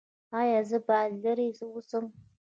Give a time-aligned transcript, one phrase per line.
[0.39, 2.05] ایا زه باید لرې اوسم؟